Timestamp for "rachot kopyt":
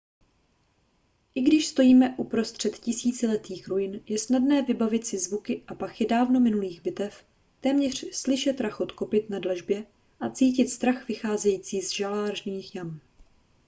8.61-9.29